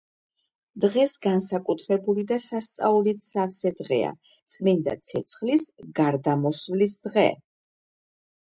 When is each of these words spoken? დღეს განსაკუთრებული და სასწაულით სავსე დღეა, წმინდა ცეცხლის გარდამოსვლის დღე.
დღეს 0.85 1.11
განსაკუთრებული 1.25 2.23
და 2.31 2.39
სასწაულით 2.45 3.21
სავსე 3.27 3.73
დღეა, 3.83 4.11
წმინდა 4.55 4.97
ცეცხლის 5.11 5.69
გარდამოსვლის 6.01 7.01
დღე. 7.09 7.29